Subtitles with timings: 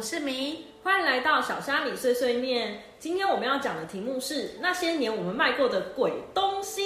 [0.00, 0.64] 我是米。
[0.82, 2.84] 欢迎来到小虾米碎碎念。
[2.98, 6.79] 今天我们要讲的题目是那些年我们卖过的鬼东西。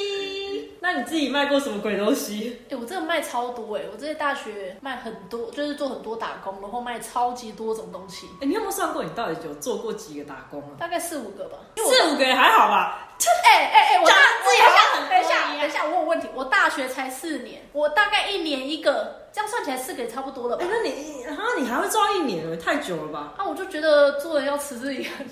[0.95, 2.61] 那你自己卖过什么鬼东西？
[2.71, 10.79] 哎、我真的卖超多哎、我这些大学卖很多，就是做很多打工，然后卖超级多种东西，哎，你有没有算过你到底有做过几个打工啊？
[10.79, 11.59] 大概四五个吧。
[11.77, 13.09] 四五个也还好吧。
[13.45, 16.29] 哎哎哎，我大讲自己好像很等一下，等一下，我有问题。
[16.35, 20.69] 我大学才四年，我大概一年一个，这样算起来四个也差不多了吧哎，？
[20.71, 23.35] 那你啊，你还会做到一年了，太久了吧？
[23.37, 25.27] 啊，我就觉得做人要持之以恒。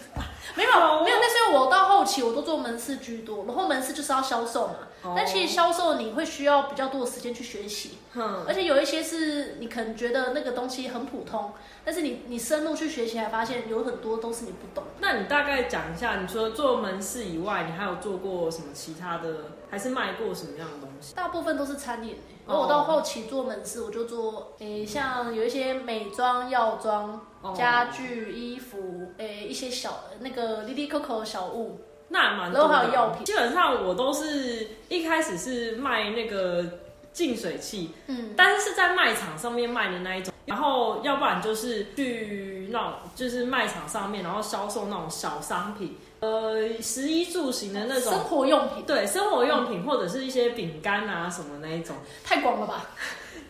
[0.55, 4.75] 没有好没有，那是因为我到后期我都做门市居多，然后门市就是要销售嘛。
[5.05, 11.53] 哦但其实销售你会需要比较多的时间去学习，哼，而且有一些是你可能觉得那个东西很普通，
[11.85, 14.85] 但是你你深入去学习，才发现有很多都是你不懂。
[15.01, 19.35] 那你大概讲一下，你除了做门市以外，你还有做过什么其他的，
[19.71, 21.15] 还是卖过什么样的东西？
[21.15, 31.81] 大部分都是餐饮、欸，哦然后我到后期做门市，我就做诶、像有一些美妆、药妆、哦家具、衣服，诶、一些小那个 Lily Coco 的小物，
[32.13, 33.25] 那还蛮然后多的还有药品。
[33.25, 36.65] 基本上我都是一开始是卖那个
[37.13, 48.13] 净水器，嗯，但是是在卖场上面卖的那一种，然后要不然就是去那种就是卖场上面，然后销售那种小商品，呃，食衣住行的那种。
[48.13, 48.21] 生。
[48.25, 48.85] 活用品。
[48.87, 52.87] 对生活用品或者是一些饼干啊什么那一种，太广了吧？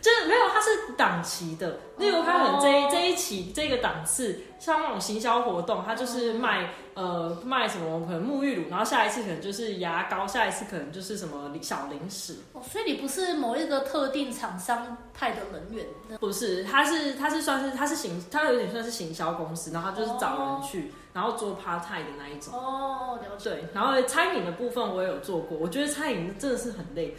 [0.01, 2.89] 就是没有它是档期的，例如它可能这一、哦。
[2.91, 15.85] 这一期这个档次，像那种行销活动，它就是卖、呃卖什么可能沐浴乳，然后下一次可能就是牙膏，下一次可能就是什么小零食，哦，所以你不是某一个特定厂商派的人员，
[16.19, 22.53] 不是，他是他是算是他是行，他有点算是行销公司，然后他就是找人去，然后做 part time 的那一种。
[22.53, 23.49] 哦，了解。
[23.49, 27.15] 对，然后餐饮的部分我也有做过，我觉得餐饮真的是很累。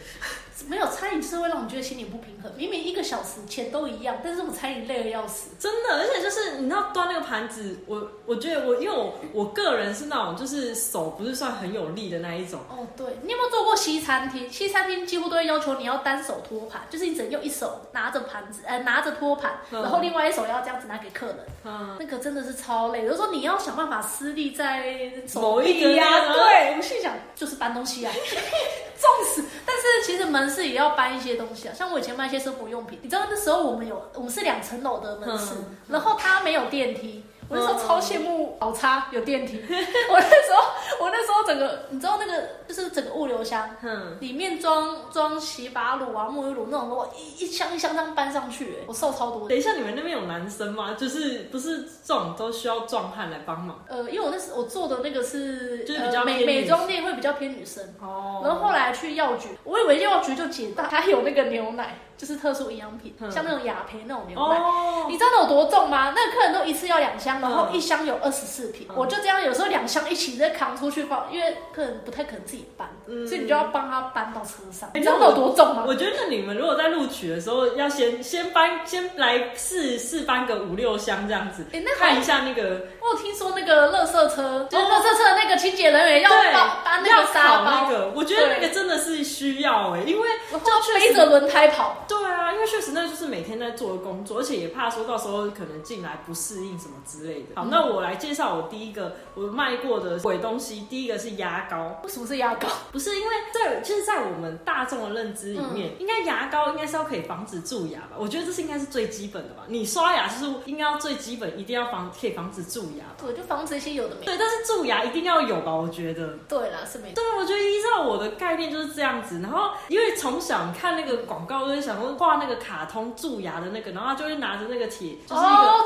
[0.69, 5.49] 没有餐饮就是会让你觉得心里不平衡，明明一个小时钱都一样，但是我餐饮累的要死。
[5.59, 14.51] 真的，而且就是你知道端那个盘子，我我觉得我因为我我个人是那种就是手不是算很有力的那一种，哦，对，你有没有做过西餐厅？
[14.51, 23.05] 西餐厅几乎都会要求你要单手托盘，就是你只能用一手拿着盘子，呃，拿着托盘，嗯然后另外一手要这样子拿给客人，嗯，那个真的是超累。
[23.05, 28.11] 有时候你要想办法施力在手某一个对，我心想就是搬东西啊，
[28.99, 29.43] 重死。
[29.65, 37.23] 但是其实门市也要搬一些东西啊，像我以前卖一些生活用品，你知道那时候我们有我们是两层楼的门市，嗯然后它没有电梯。
[37.49, 39.61] 我那时候嗯超羡慕宝叉有电梯，
[40.09, 49.47] 我那时候我那时候整个你知道那个就是整个物流箱嗯，里面装装洗发乳啊、沐浴乳那种，我一一箱一箱这样搬上去，我瘦超多。
[49.47, 50.95] 等一下，你们那边有男生吗？
[50.97, 53.83] 就是不是这种都需要壮汉来帮忙？
[53.87, 64.57] 呃，因为我那时我做的那个是就是比较呃、美美妆店会比较偏女生，哦然后后来去药局，我以为药局就解大，它有那个牛奶，就是特殊营养品，嗯像那种雅培那种牛奶。
[64.57, 66.13] 哦，你知道那有多重吗？
[66.15, 68.95] 那个客人都一次要两箱，然后嗯一箱有二十四瓶，嗯。
[68.95, 73.27] 我就这样有时候两箱一起再扛出去放，因为客人不太可能自己搬，嗯。
[73.27, 74.89] 所以你就要帮他搬到车上。
[74.89, 75.83] 哎你知道那有多重吗？
[75.87, 82.05] 我觉得你们如果在录取的时候，要先先搬，先来试试搬个五六箱这样子，哎，那好。
[82.05, 87.65] 看一下那个我有听说那个垃圾车，就是垃圾车的那个清洁人员要对搬搬那要个沙包。
[87.65, 92.05] 那，个，我觉得那个真的是需要哎、因为然后背着轮胎跑。
[92.07, 97.55] 对啊，因为确实那就是每天在做的工作，而且也怕说到时候可能进来不适应什么之类的。
[97.55, 101.99] 好，那我来介绍我第一个我卖过的鬼东西，第一个是牙膏。
[102.03, 102.67] 为什么是牙膏？
[102.91, 108.17] 不是因为在，其实，在我们大众的认知里面，应该牙膏应该是要可以防止蛀牙吧？
[108.17, 109.63] 我觉得这是应该是最基本的吧。
[109.67, 113.15] 你刷牙就是应该要最基本，一定要防可以防止蛀牙吧。
[113.19, 114.25] 对，就防止一些有的没的。
[114.25, 115.73] 对，但是蛀牙一定要有吧？
[115.73, 116.37] 我觉得。
[116.47, 117.15] 对啦，是没错。
[117.15, 119.39] 对，我觉得依照我的概念就是这样子。
[119.41, 125.65] 然后因为从小看那个广告，就会想说画那个卡通蛀牙的那个，然后他就会拿着那个铁，就是一个。
[125.65, 125.85] 哦，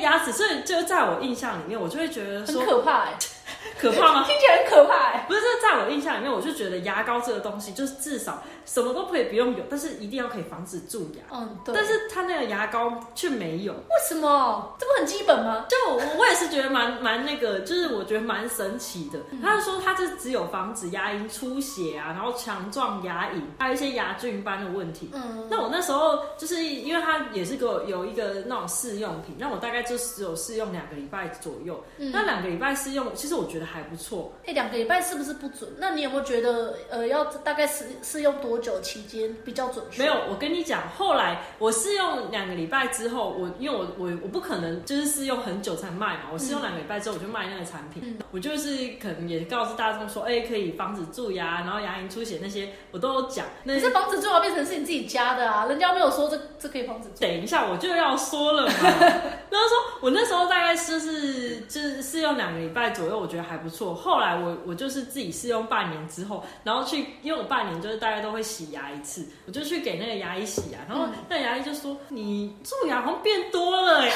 [0.00, 3.14] 牙齿，所以就在我印象里面，我就会觉得很可怕哎，
[3.80, 4.24] 可怕吗？
[4.26, 5.24] 听起来很可怕哎。
[5.26, 11.22] 不是，这在我印象里面，我就觉得牙膏这个东西，就是至少什么都可以不用有，但是一定要可以防止蛀牙。
[11.32, 11.74] 嗯，对。
[11.74, 14.76] 但是它那个牙膏却没有，为什么？
[14.78, 15.66] 这不很基本吗？
[15.68, 19.18] 就我我也是觉得蛮蛮那个，就是我觉得蛮神奇的。
[19.30, 25.10] 嗯他就说它这只有防止牙龈出血啊，然后强壮牙龈，还有一些牙菌斑的问题。
[25.12, 31.82] 嗯，那我那时候就是因为它也是给我有一个那种试用品，那我大概就只有试用两个礼拜左右。
[31.98, 34.32] 嗯那两个礼拜试用，其实我觉觉得还不错。
[34.46, 35.70] 哎，两个礼拜是不是不准？
[35.78, 40.02] 那你有没有觉得，呃，要大概试试用多久期间比较准确？
[40.02, 53.46] 没有，我跟你讲，后来我试用两个礼拜之后，我因为我我我不可能就是试用很久才卖嘛，我试用两个礼拜之后我就卖那个产品，我就是可能也告诉大众说，哎，可以防止蛀牙，然后牙龈出血那些我都有讲。
[53.64, 57.08] 可是防止蛀牙变成是你自己加的啊，人家没有说这这可以防止。
[57.18, 63.94] 等一下我就要说了嘛， 然后说我那时候大概就是就是试用两个礼拜左右，我觉得还不错。
[63.94, 74.10] 后来我我就是自己试用半年之后，然后去因为我半年就是大概都会洗牙一次，我就去给那个牙医洗牙，然后那牙医就说你蛀牙好像变多了哎，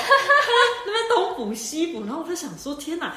[0.87, 3.15] 那边东补西补，然后我就想说天哪。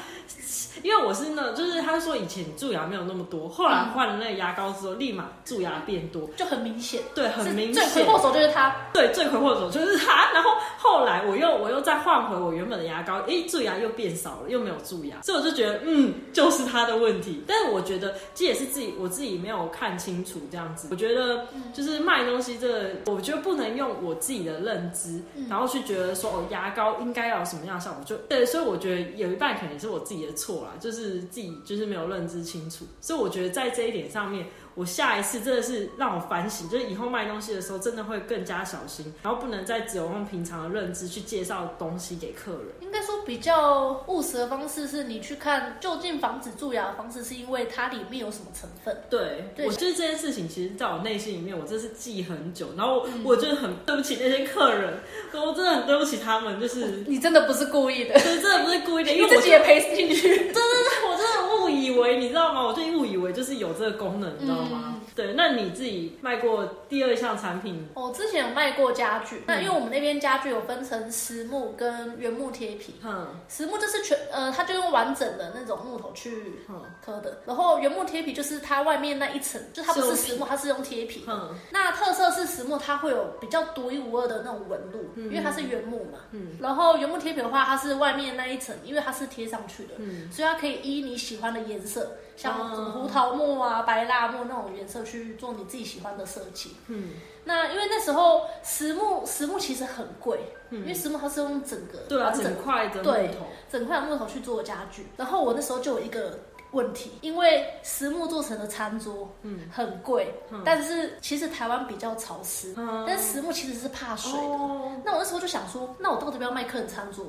[0.84, 7.02] 因为我是那，就是他说以前蛀牙没有那么多，后来换了那个牙膏之后，立马蛀牙变多，就很明显。
[7.16, 7.84] 对，很明显。
[7.90, 8.74] 罪魁祸首就是他。
[8.92, 10.30] 对，罪魁祸首就是他。
[10.32, 17.42] 然后后来我又我又再换回我原本的牙膏，哎，蛀牙又变少了，又没有蛀牙，所以我就觉得，嗯，就是他的问题。
[17.46, 20.88] 但是我觉得这也是自己我自己没有看清楚这样子。
[20.90, 28.44] 我觉得就是卖东西这个，我觉得不能用我自己的认知，然后去觉得说哦，牙膏应该要有什么样的效果，就对。
[28.46, 32.84] 所以我觉得有一半可能是我自己的错啦，就是自己就是没有认知清楚。
[33.00, 34.46] 所以我觉得在这一点上面。
[34.74, 42.66] 我下一次真的是让我反省，就是以后卖东西的时候真的会更加小心，然后不能再只有用平常的认知去介绍东西给客人。
[42.80, 49.02] 应该说比较务实的方式是你去看就近防止蛀牙的方式，是因为它里面有什么成分。
[49.10, 52.68] 对，我就是这件事情，其实在我内心里面，我真是记很久。
[52.74, 54.94] 然后我就很对不起那些客人，
[55.34, 56.58] 我真的很对不起他们。
[56.58, 60.22] 就是你真的不是故意的，真的不是故意的，因为自己也赔进去。
[60.26, 62.64] 对对对，我真的误以为，你知道吗？
[62.66, 65.00] 我就误以为就是有这个功能，你知道吗？
[65.14, 67.86] 对，那你自己卖过第二项产品？
[67.94, 72.94] 我之前有卖过家具，那因为我们那边家具有分成实木跟原木贴皮。
[73.04, 76.60] 嗯，实木就是全呃，它就用完整的那种木头去
[77.04, 81.24] 刻的，然后原木贴皮就是它外面那一层，就它不是实木，它是用贴皮。
[81.26, 86.20] 嗯，那特色是实木，它会有比较独一无二的那种纹路，因为它是原木嘛。
[86.30, 92.12] 嗯，然后原木贴皮的话，它是外面那一层，因为它是贴上去的，嗯，所以它可以依你喜欢的颜色。
[92.38, 96.76] 像胡桃木啊、白蜡木那种颜色去做你自己喜欢的设计。
[96.86, 97.10] 嗯，
[97.42, 100.38] 那因为那时候实木实木其实很贵，
[100.70, 105.08] 因为实木它是用整个对啊整块的木头，整块木头去做家具。
[105.16, 106.38] 然后我那时候就有一个
[106.72, 110.34] 问题，因为实木做成的餐桌，嗯，很贵，
[110.64, 112.74] 但是其实台湾比较潮湿，
[113.06, 114.56] 但实木其实是怕水的。
[115.04, 117.26] 那我那时候就想说，那我到底要不要卖客人餐桌？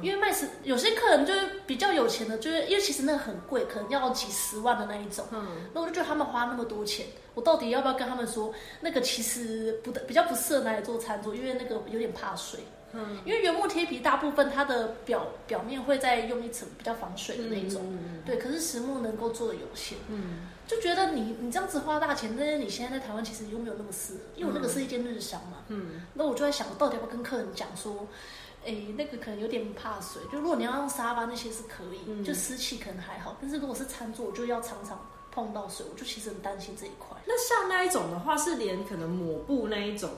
[0.00, 5.24] 因为卖是有些客人就是比较有钱的，就是因为其实那个很贵，可能要几十万的那一种。
[5.32, 5.44] 嗯，
[5.74, 12.60] 那我就觉得他们花那么多钱，我到底要不要跟他们说，那个其实不比较不适合拿来做餐桌，因为那个有点怕水。
[12.92, 17.82] 嗯，因为原木贴皮大部分它的表表面会再用一层比较防水的那种。
[17.84, 19.98] 嗯对，可是实木能够做的有限。
[20.08, 20.48] 嗯。
[20.66, 25.58] 就觉得你你这样子花大钱，但是你现在在台湾其实又没有那么适合，因为我那个是一间日商嘛。
[25.68, 26.02] 嗯。
[26.14, 28.06] 那我就在想，我到底要不要跟客人讲说？
[28.64, 33.36] 哎，那个可能有点怕水，就如果你要用沙发那些是可以，就湿气可能还好。
[33.40, 37.16] 但是如果是餐桌，我就要常常碰到水，我就其实很担心这一块。
[37.26, 40.08] 那像那一种的话，是连可能抹布那一种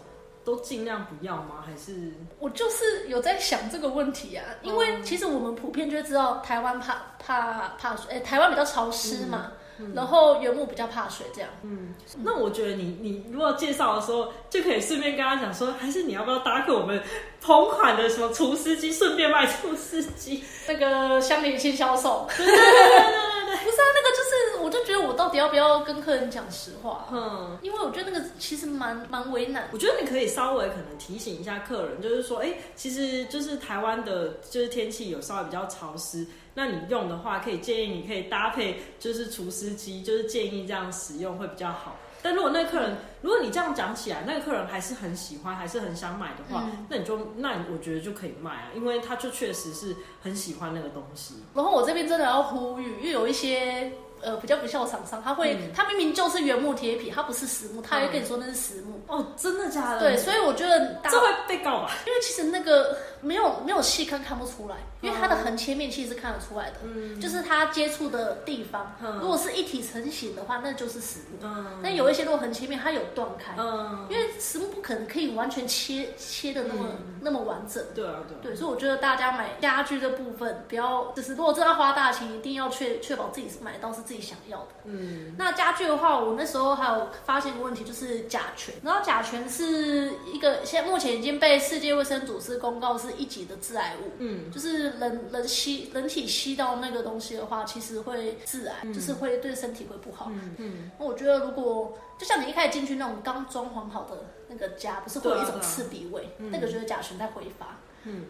[0.44, 1.64] 都尽量不要吗？
[1.64, 9.52] 还是我就是有在想这个问题啊，因为其实我们普遍就知道台湾怕怕怕水，哎，台湾比较潮湿嘛。
[9.92, 11.50] 然后原木比较怕水，这样。
[11.62, 11.92] 嗯，
[12.22, 17.02] 那我觉得你你如果介绍的时候，就可以顺便跟他讲说，还是你要不要搭配我们
[17.40, 22.24] 同款的什么除湿机，顺便卖除湿机，那个相连性销售。
[22.36, 27.08] 对对对对对，不是啊，那个就是，我就觉得我到底要不要跟客人讲实话？
[27.12, 29.68] 嗯，因为我觉得那个其实蛮蛮为难。
[29.72, 36.26] 我觉得你可以稍微可能提醒一下客人，就是说，哎，其实就是台湾的，就是天气有稍微比较潮湿。
[36.54, 41.96] 那你用的话，可以建议你可以搭配，就是除湿机，就是建议这样使用会比较好。
[42.22, 51.34] 但如果那个客人，如果你这样讲起来，那个客人还是很喜欢，还是很想买的话，那你就那我觉得就可以卖啊，因为他就确实是很喜欢那个东西。
[51.54, 53.92] 然后我这边真的要呼吁，因为有一些。
[54.24, 59.00] 呃，比较不孝厂商，他会，他明明就是原木贴皮，他不是实木，他会跟你说那是实木。
[59.06, 60.00] 哦，真的假的？
[60.00, 61.90] 对，所以我觉得这会被告吧？
[62.06, 71.38] 因为其实那个没有没有细看看不出来，因为它的横切面其实是看得出来的，嗯，就是它接触的地方，如果是一体成型的话，那就是实木。
[71.42, 76.88] 嗯，但有一些如果横切面它有断开，嗯，因为实木不可能可以完全切切的那么
[77.20, 77.84] 那么完整。
[77.94, 78.52] 对啊，对。
[78.52, 84.14] 对，所以我觉得大家买家具的部分，不要就是如果真的要花大钱，一定要确确保自己是买到是自己。
[84.14, 84.66] 自己想要的。
[84.84, 88.72] 嗯，那家具的话，我那时候还有发现一个问题，就是甲醛。
[88.80, 94.10] 然后甲醛是一个现在目前已经被世界卫生组织公告是一级的致癌物。
[94.18, 100.30] 嗯，就是人人吸人体吸到那个东西的话，其实会致癌，就是会对身体会不好。
[100.32, 107.66] 嗯嗯，那我觉得如果就像你一开始进去那种刚装潢好的那个家，不是会有一种刺鼻味，那个就是甲醛在挥发。
[107.66, 107.76] 嗯，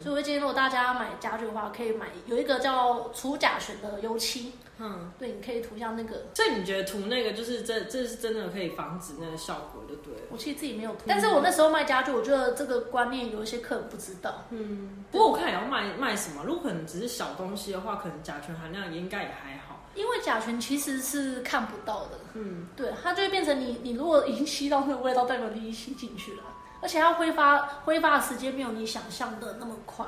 [0.01, 4.53] 所以我会建议，如果大家买家具的话，可以买有一个叫除甲醛的油漆。
[4.79, 6.27] 嗯，对，你可以涂像那个。
[6.35, 10.13] 所以你觉得涂那个就是这这是真的可以防止那个效果的，对？
[10.31, 14.45] 我其实自己没有涂，但是我那时候卖家具，我觉得这个观念有一些客人不知道。
[14.51, 19.81] 嗯，不过我看也要卖卖什么，如果可能只是小东西的话，可能甲醛含量应该也还好。
[19.95, 22.19] 因为甲醛其实是看不到的。
[22.33, 26.43] 嗯，对，它就会变成你你如果已经吸到那个味道，代表你已经吸进去了，
[26.85, 30.05] 而且它挥发挥发的时间没有你想象的那么快。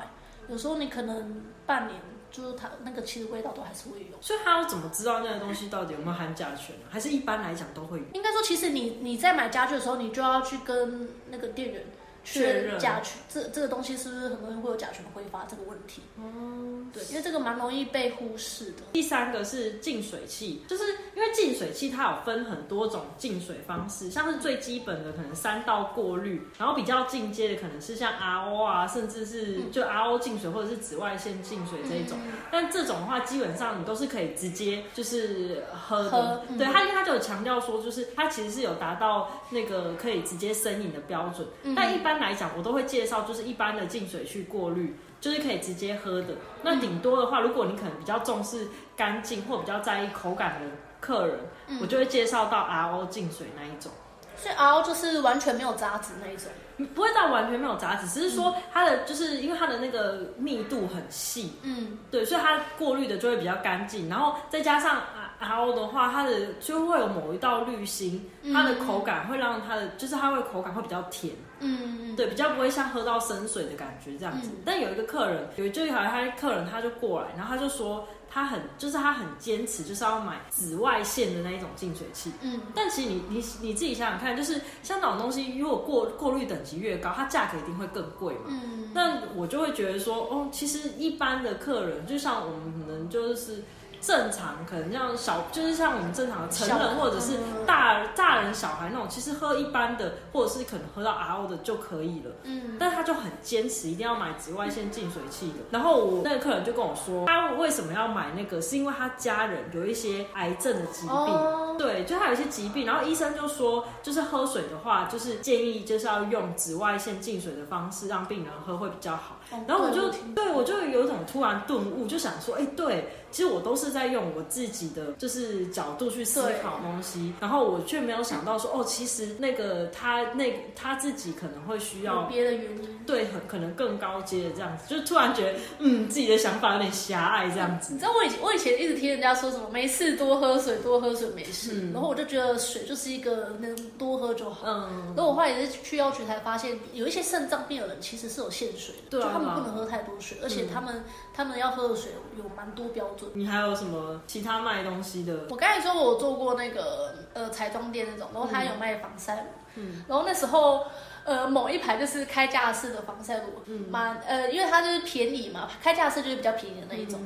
[0.47, 1.99] 有时候你可能半年，
[2.31, 4.21] 就是它那个其实味道都还是会有。
[4.21, 6.85] 所以他要怎么知道那个东西到底有没有含甲醛呢？
[6.89, 8.05] 还是一般来讲都会有？
[8.13, 11.83] 应该说，其实你你在买家具的时候，你就要去跟那个店员。
[12.29, 16.01] 确认甲醛，这这个东西是不是很多人会有甲醛挥发这个问题？
[16.17, 18.83] 嗯，对，因为这个蛮容易被忽视的。
[18.91, 20.83] 第三个是净水器，就是
[21.15, 32.17] 因为净水器它有分很多种净水方式，像是最基本的可能三道过滤，然后比较进阶的可能是像 RO 啊，甚至是就 RO 净水或者是紫外线净水这一种。
[32.51, 36.43] 但这种的话，基本上你都是可以直接就是喝的。
[36.57, 42.16] 对，它因为它就有强调说，就是它其实是有达到那个可以直接生饮的标准，但一般。
[42.19, 46.35] 来讲，我都会介绍，就是一般的净水去过滤，就是可以直接喝的。
[46.63, 50.67] 那顶多的话，如果你可能比较重视干净或比较在意口感的
[50.99, 51.39] 客人，
[51.81, 53.91] 我就会介绍到 RO 净水那一种。
[54.35, 56.51] 所以 RO 就是完全没有杂质那一种，
[56.93, 65.01] 不会到完全没有杂质，只是说它的就是因为它的那个密度很细，嗯，对，所以它过滤的就会比较干净，然后再加上。
[65.39, 74.49] 然后的话，它的就会有某一道滤芯，它的口感会让它的，就是它会口感会比较甜，嗯，对，比较不会像喝到生水的感觉这样子。
[74.65, 82.31] 但有一个客人，有就好像他客人他就过来，然后他就说他很，就是他很坚持，就是要买紫外线的那一种净水器。
[82.41, 88.45] 嗯，但其实你你你自己想想看，就是像那种东西，如果过过滤等级越高，它价格一定会更贵嘛。
[88.47, 93.63] 嗯，那我就会觉得说，哦，其实一般的客人，就像我们可能就是。
[94.01, 97.33] 正常可能像小，就是像我们正常的成人或者是
[97.65, 102.31] 大大人小孩那种，其实喝一般的或者是可能喝到 RO 的就可以了。
[102.43, 105.55] 嗯，但他就很坚持一定要买紫外线净水器的。
[105.71, 108.61] 然后我那个客人就跟我说，他为什么要买那个？
[108.61, 112.85] 是因为他家人有一些癌症的疾病，对，就他有一些疾病。
[112.85, 119.36] 然后医生就说，就是喝水的话，就是建议就是要用紫外线净水的方式让病人喝会比较好。
[119.67, 137.93] 然后我就对我就有一种突然顿悟，就想说，哎，对，其实我都是在用我自己的就是角度去思考东西，然后我却没有想到说，哦，其实那个他那他自己可能会需要别的原因，对，很可能更高阶的这样子，就突然觉得，嗯，自己的想法有点狭隘这样子。
[137.93, 144.67] 你知道我以前我以前一直听人家说什么没事多喝水，多喝水没事，然后我就觉得水就是一个能多喝就好。
[144.67, 149.36] 嗯，然后我后来也是去药局才发现，有一些肾脏病的人其实是有限水的，对啊。
[149.37, 151.03] 他们不能喝太多水，而且他们
[151.33, 153.29] 他们要喝的水有蛮多标准。
[153.33, 155.45] 你还有什么其他卖东西的？
[155.49, 160.85] 我刚才说我做过那个呃彩妆店那种，然后他有卖防晒乳，嗯，然后那时候
[161.23, 167.21] 呃某一排就是开架式的防晒乳，嗯，蛮呃因为它就是便宜嘛，开架式就是比较便宜的那一种，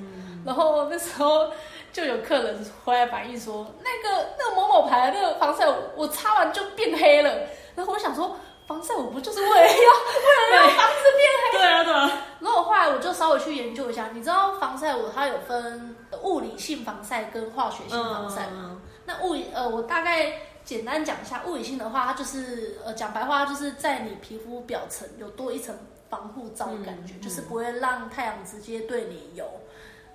[0.46, 1.52] 然后那时候
[1.94, 8.38] 就有客人回来反映说，那个那个某某牌的那个防晒乳，我擦完就变黑了，然后我想说。
[8.72, 11.58] 防晒我不就是为了要 为了让房子变黑？
[11.58, 12.12] 对啊，对啊。
[12.40, 18.82] 然后后来我就稍微去研究一下，你知道防晒我它有分物理性防晒跟化学性防晒吗？
[19.06, 20.32] 那物理呃，我大概
[20.64, 25.78] 简单讲一下，物理性的话，它就是呃讲白话，就是在你皮肤表层有多一层
[26.10, 29.46] 防护罩的感觉，就是不会让太阳直接对你有。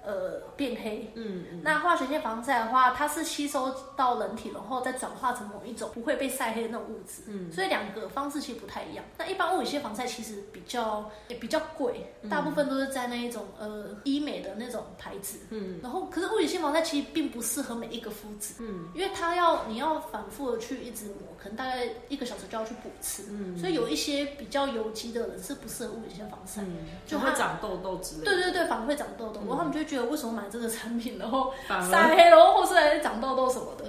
[0.07, 1.11] 呃，变黑。
[1.17, 1.61] 嗯嗯。
[1.65, 7.23] 那化学性防晒的话，它是吸收到人体，然后再转化成某一种不会被晒黑的那种物质。
[7.27, 7.51] 嗯。
[7.53, 9.05] 所以两个方式其实不太一样。
[9.19, 15.39] 那一般物理性防晒其实比较也比较贵，大部分都是在那一种呃医美的那种牌子。
[15.51, 15.81] 嗯。
[15.83, 18.55] 然后，可是物理性防晒其实并不适合每一个肤质。
[18.61, 18.89] 嗯。
[18.95, 23.25] 因为它要你要反复的去一直抹，可能大概一个小时就要去补次。
[23.31, 23.59] 嗯。
[23.59, 26.63] 所以有一些比较油肌的人是不适合物理性防晒。
[26.63, 26.77] 嗯。
[27.07, 28.25] 就会长痘痘之类。
[28.25, 29.41] 对对对，反而会长痘痘。
[29.41, 33.86] 然后他们就为什么买这个产品，然后晒黑了，或是来长痘痘什么的？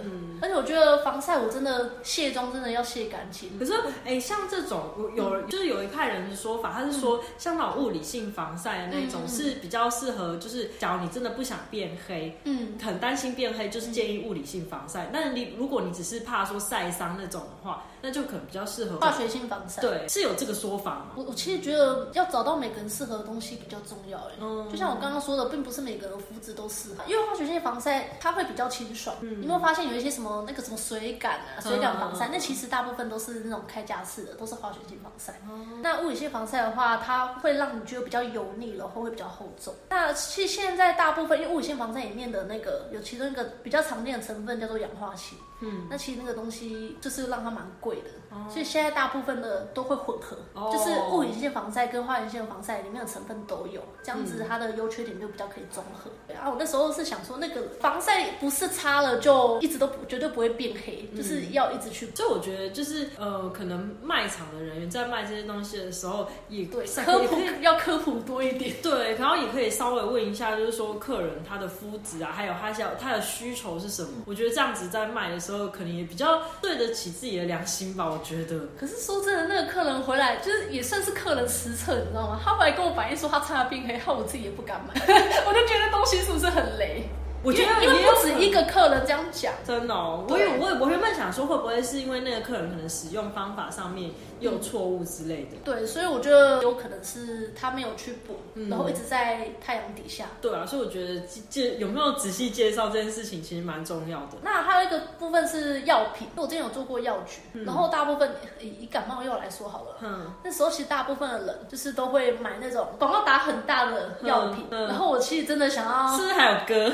[0.58, 3.58] 我觉得防晒我真的卸妆真的要卸干净。
[3.60, 3.74] 可是，
[4.04, 4.84] 哎，像这种
[5.16, 15.10] 有就是有一派人的说法，他是说像那种物理性防晒的那种是比较适合，就是假如你真的不想变黑，嗯，很担心变黑，就是建议物理性防晒。
[15.14, 19.82] 但是你如果你只是怕说晒伤那种的话，那就可能比较适合化学性防晒。
[19.82, 21.12] 对，是有这个说法吗？
[21.16, 24.18] 我我其实觉得要找到每个人适合的东西比较重要。
[24.18, 29.16] 哎，嗯，就像我刚刚说的，并不是每个人肤质都适合，因为化学性防晒它会比较清爽。
[29.22, 32.30] 嗯，有没有发现有一些什么那个什么水感啊、水感防晒？
[32.30, 35.40] 那其实大部分都是那种开架式的，都是化学性防晒。
[35.82, 39.76] 那物理性防晒的话，它会让你觉得比较油腻，然后会比较厚重。
[39.90, 45.38] 那其实现在大部分因为物理性防晒里面的那个有其中一个比较常见的成分叫做氧化氢。
[45.60, 48.10] 嗯，那其实那个东西就是让它蛮贵的。
[48.30, 50.38] 哦所以现在大部分的都会混合，
[50.72, 56.12] 就是物理性防晒跟化学性防晒里面的成分都有，这样子它的优缺点就比较可以综合。
[56.34, 62.06] 啊，我那时候是想说，那个防晒不是擦了就一直都绝对不会变黑，就是要一直去。
[62.16, 68.76] 所以我觉得就是呃，可能卖场的人员在卖这些东西的时候，也对科普 要科普多一点。
[68.84, 74.10] 对，然后也可以稍微问一下，就是说客人他的肤质啊，还有他想他的需求是什么。
[74.26, 78.06] 我觉得这样子在卖的时候，时候可能也比较对得起自己的良心吧。
[78.06, 78.60] 我觉得。
[78.78, 82.42] 可是说真的，那个客人回来就是也算是客人实测，你知道吗？
[82.44, 84.94] 他回来跟我反映说他擦了变黑，害我自己也不敢买。
[85.48, 87.08] 我就觉得东西是不是很雷？
[87.44, 89.96] 我觉得因为不止一个客人这样讲，真的。
[89.96, 95.58] 我有我我原本想说，会不会是因为那个客人可能使用方法上面有错误之类的？
[95.64, 98.38] 对，所以我觉得有可能是他没有去补，
[98.70, 100.26] 然后一直在太阳底下。
[100.42, 104.38] 对啊，所以我觉得介有没有仔细介绍这件事情，其实蛮重要的。
[104.42, 108.30] 那还有一个部分是药品，我之前有做过药局，然后大部分
[108.60, 116.92] 以感冒药来说好了，嗯，那时候其实大部分的人就是都会买那种广告打很大的药品，然后我其实真的想要，是不是还有歌？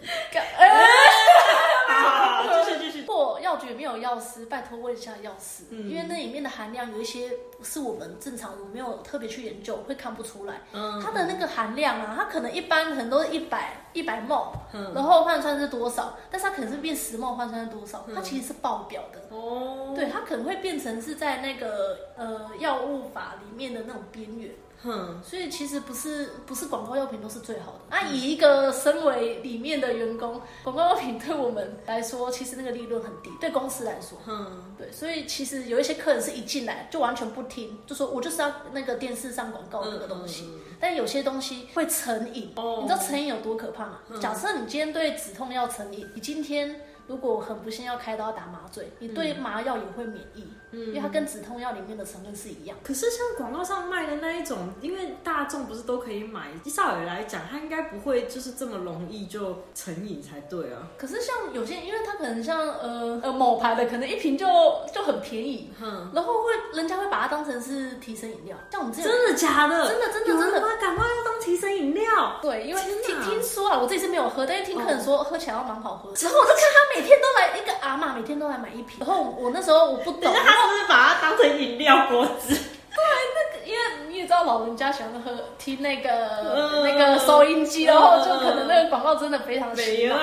[2.64, 3.04] 继续继续。
[3.06, 10.60] 或药局没有药师，拜托问一下药师，因为那里面的含量有一些不是我们正常，我没有特别去研究，会看不出来。
[10.72, 14.52] 嗯，它的那个含量啊，它可能一般可能都是一百一百沫，
[14.94, 16.16] 然后换算是多少？
[16.30, 18.06] 但是它可能是变十沫换算是多少？
[18.14, 19.20] 它其实是爆表的。
[19.34, 24.52] 哦，对，它可能会变成是在那个呃药物法里面的那种边缘。
[24.82, 27.80] 哼，所以其实不是不是广告药品都是最好的。
[27.90, 34.90] 那以一个身为里面的员工，广告药品对我们来说，其实那个利润很低，对公司来说，嗯，对。
[34.90, 40.48] 所以其实有一些客人是一进来就完全不听，就说我就是要那个电视上广告那个东西。
[40.80, 43.98] 但有些东西会成瘾，你知道成瘾有多可怕吗？
[44.20, 46.80] 假设你今天对止痛药成瘾，你今天。
[47.06, 52.76] 如果很不幸要开刀打麻醉，你对麻药也会免疫，嗯，因为它跟止痛药里面的成分是一样。
[52.82, 60.88] 可是像广告上卖的那一种，因为大众不是都可以买，少爷来讲，他应该不会就是这么容易就成瘾才对啊。
[60.96, 64.46] 可是像有些，因为它可能像呃呃某牌的，可能一瓶就
[64.94, 68.56] 就很便宜，嗯，然后会人家会把它当成是提神饮料。
[68.70, 69.88] 像我们这真的假的？
[69.88, 72.38] 真的真的真的，感冒要当提神饮料？
[72.40, 76.12] 对，因为听听说啊，我自己是没有喝，但是听客人说喝起来要蛮好喝。
[76.12, 77.00] 之后我就看他每。
[77.00, 78.98] 每天都来一个阿妈，每天都来买一瓶。
[79.00, 80.30] 然后我那时候我不懂，
[80.66, 82.54] 他是把它当成饮料果汁？
[82.54, 83.02] 对，
[83.34, 90.16] 那个因为你也知道，老人家喜欢喝听那个那个收音机，然后就可能那个广告真的非常洗脑。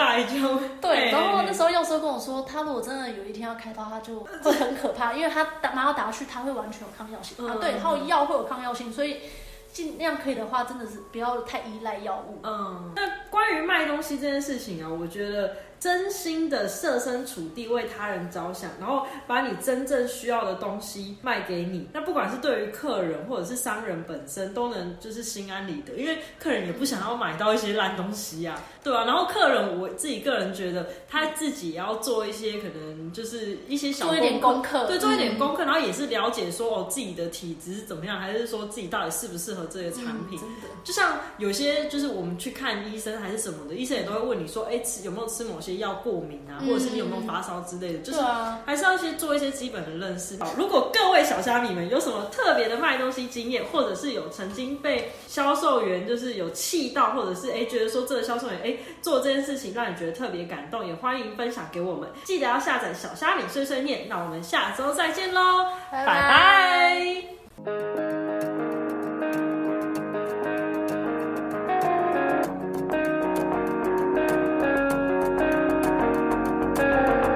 [0.81, 7.57] 对，然后那时候药师跟我说，他如果真的有一天要开刀，他就会很可怕，因为他打麻药打下去，他会完全有抗药性啊。
[7.59, 9.21] 对，然后药会有抗药性，所以。
[9.69, 12.39] 尽量可以的话，真的是不要太依赖药物。
[12.41, 29.05] 嗯，那关于卖东西这件事情啊，我觉得真心的设身处地为他人着想，然后把你真正需要的东西卖给你，那不管是对于客人或者是商人本身，都能就是心安理得，因为客人也不想要买到一些烂东西呀，对啊？
[29.05, 39.67] 然后客人我自己个人觉得，他自己也要做一些可能就是一些小做一点功课，对，做一点功课，然后也是了解说哦自己的体质是怎么样，还是说自己到底适不适合。
[39.69, 40.39] 这些产品，
[40.81, 48.19] 就像有些就是我们去看医生还是什么的，医生也都会问你说，哎，吃有没有吃某些药过敏啊，或者是你有没有发烧之类的，就是
[48.65, 50.41] 还是要先做一些基本的认识。
[50.41, 62.09] 好，如果各位小虾米们有什么特别的卖东西经验，或者是有曾经被销售员就是有气到，或者是哎觉得说这个销售员哎做这件事情让你觉得特别感动，也欢迎分享给我们。
[62.23, 68.36] 记得要下载小虾米碎碎念，那我们下周再见喽，拜拜。